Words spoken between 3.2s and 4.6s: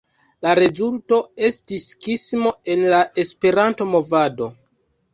esperanto-movado.